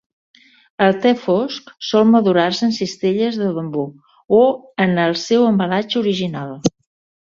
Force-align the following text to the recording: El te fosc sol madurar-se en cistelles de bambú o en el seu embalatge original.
El 0.85 0.95
te 1.03 1.11
fosc 1.25 1.69
sol 1.89 2.07
madurar-se 2.15 2.65
en 2.69 2.75
cistelles 2.79 3.39
de 3.45 3.53
bambú 3.61 3.87
o 4.41 4.43
en 4.89 5.07
el 5.07 5.19
seu 5.29 5.49
embalatge 5.55 6.05
original. 6.07 6.57